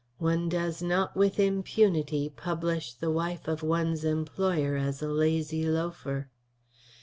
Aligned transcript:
One 0.17 0.49
does 0.49 0.81
not 0.81 1.15
with 1.15 1.39
impunity 1.39 2.27
publish 2.27 2.91
the 2.91 3.11
wife 3.11 3.47
of 3.47 3.61
one's 3.61 4.03
employer 4.03 4.75
as 4.75 5.03
a 5.03 5.07
lazy 5.07 5.63
loafer. 5.69 6.27